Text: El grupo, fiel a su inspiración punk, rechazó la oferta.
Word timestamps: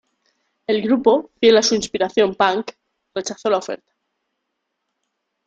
El 0.65 0.81
grupo, 0.81 1.29
fiel 1.39 1.57
a 1.57 1.61
su 1.61 1.75
inspiración 1.75 2.33
punk, 2.33 2.71
rechazó 3.13 3.51
la 3.51 3.59
oferta. 3.59 3.93